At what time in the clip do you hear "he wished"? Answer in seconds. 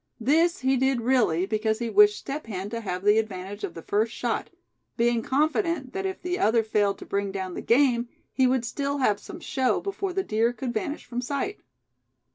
1.77-2.17